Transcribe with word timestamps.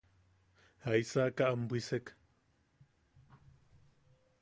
¿Jaisaka 0.85 1.43
am 1.51 1.61
bwisek? 1.69 2.05